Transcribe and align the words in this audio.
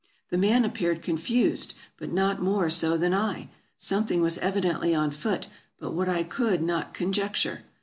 The 0.31 0.37
man 0.39 0.65
appeared 0.65 1.03
confused, 1.03 1.75
but 1.97 2.11
not 2.11 2.41
more 2.41 2.71
so 2.71 2.97
than 2.97 3.13
I. 3.13 3.49
Something 3.77 4.23
was 4.23 4.39
evidently 4.39 4.95
on 4.95 5.11
foot, 5.11 5.45
but 5.79 5.91
what 5.93 6.09
I 6.09 6.23
could 6.23 6.63
not 6.63 6.95
conjecture. 6.95 7.61